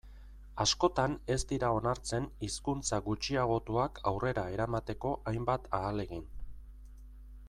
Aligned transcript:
Askotan 0.63 1.11
ez 1.33 1.41
dira 1.51 1.67
onartzen 1.79 2.25
hizkuntza 2.47 2.99
gutxiagotuak 3.09 4.01
aurrera 4.13 4.47
eramateko 4.55 5.13
hainbat 5.33 5.69
ahalegin. 5.81 6.25